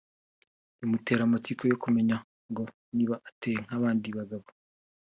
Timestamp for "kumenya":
1.83-2.17